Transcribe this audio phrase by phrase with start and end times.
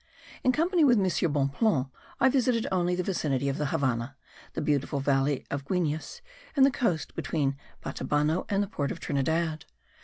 [0.43, 1.03] In company with M.
[1.31, 1.85] Bonpland
[2.19, 4.17] I visited only the vicinity of the Havannah,
[4.53, 6.21] the beautiful valley of Guines
[6.55, 9.65] and the coast between Batabano and the port of Trinidad.